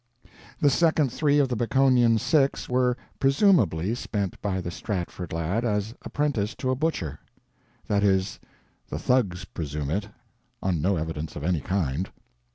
[0.59, 5.93] The second three of the Baconian six were "presumably" spent by the Stratford lad as
[6.01, 7.19] apprentice to a butcher.
[7.87, 8.39] That is,
[8.89, 12.09] the thugs presume it—on no evidence of any kind.